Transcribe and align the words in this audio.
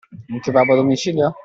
Un 0.33 0.39
kebab 0.43 0.69
a 0.69 0.75
domicilio? 0.81 1.27